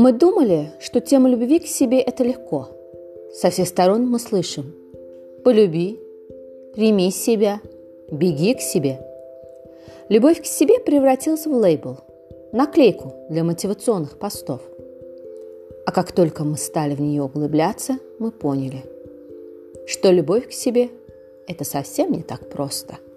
Мы 0.00 0.12
думали, 0.12 0.70
что 0.80 1.02
тема 1.02 1.28
любви 1.28 1.58
к 1.58 1.66
себе– 1.66 2.00
это 2.00 2.24
легко. 2.24 2.70
Со 3.34 3.50
всех 3.50 3.68
сторон 3.68 4.08
мы 4.08 4.18
слышим 4.18 4.74
«полюби», 5.44 6.00
«прими 6.74 7.10
себя», 7.10 7.60
«беги 8.10 8.54
к 8.54 8.62
себе». 8.62 8.98
Любовь 10.08 10.40
к 10.40 10.46
себе 10.46 10.80
превратилась 10.80 11.44
в 11.44 11.52
лейбл, 11.52 11.98
наклейку 12.50 13.12
для 13.28 13.44
мотивационных 13.44 14.18
постов. 14.18 14.62
А 15.84 15.92
как 15.92 16.12
только 16.12 16.44
мы 16.44 16.56
стали 16.56 16.94
в 16.94 17.00
нее 17.02 17.22
углубляться, 17.22 17.98
мы 18.18 18.30
поняли, 18.30 18.82
что 19.86 20.10
любовь 20.10 20.48
к 20.48 20.52
себе– 20.52 20.88
это 21.46 21.64
совсем 21.64 22.10
не 22.12 22.22
так 22.22 22.48
просто– 22.48 22.96